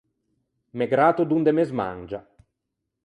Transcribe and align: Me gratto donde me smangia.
Me 0.77 0.87
gratto 0.91 1.23
donde 1.29 1.51
me 1.57 1.63
smangia. 1.71 2.19